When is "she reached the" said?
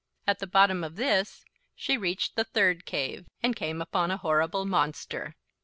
1.75-2.43